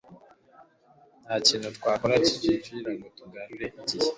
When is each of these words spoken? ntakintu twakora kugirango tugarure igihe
ntakintu 1.23 1.67
twakora 1.77 2.15
kugirango 2.25 3.05
tugarure 3.17 3.65
igihe 3.79 4.07